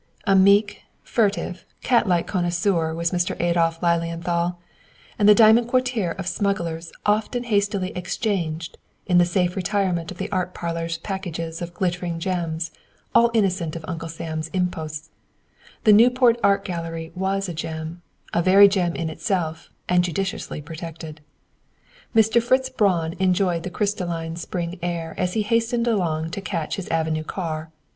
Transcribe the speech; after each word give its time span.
A 0.25 0.35
meek, 0.35 0.81
furtive 1.03 1.63
cat 1.83 2.07
like 2.07 2.25
connoisseur 2.25 2.91
was 2.91 3.11
Mr. 3.11 3.39
Adolph 3.39 3.83
Lilienthal, 3.83 4.57
and 5.19 5.29
the 5.29 5.35
"diamond 5.35 5.69
coterie" 5.69 6.17
of 6.17 6.25
smugglers 6.25 6.91
often 7.05 7.43
hastily 7.43 7.91
exchanged 7.95 8.79
in 9.05 9.19
the 9.19 9.25
safe 9.27 9.55
retirement 9.55 10.09
of 10.09 10.17
the 10.17 10.31
"art 10.31 10.55
parlors" 10.55 10.97
packages 10.97 11.61
of 11.61 11.75
glittering 11.75 12.17
gems 12.19 12.71
all 13.13 13.29
innocent 13.35 13.75
of 13.75 13.85
Uncle 13.87 14.09
Sam's 14.09 14.47
imposts. 14.47 15.11
The 15.83 15.93
"Newport 15.93 16.39
Art 16.43 16.65
Gallery" 16.65 17.11
was 17.13 17.47
a 17.47 17.53
gem, 17.53 18.01
a 18.33 18.41
very 18.41 18.67
gem 18.67 18.95
in 18.95 19.07
itself 19.07 19.69
and 19.87 20.03
judiciously 20.03 20.63
protected. 20.63 21.21
Mr. 22.15 22.41
Fritz 22.41 22.69
Braun 22.71 23.13
enjoyed 23.19 23.61
the 23.61 23.69
crystalline 23.69 24.35
spring 24.35 24.79
air 24.81 25.13
as 25.19 25.33
he 25.33 25.43
hastened 25.43 25.87
along 25.87 26.31
to 26.31 26.41
catch 26.41 26.77
his 26.77 26.87
avenue 26.87 27.23
car. 27.23 27.69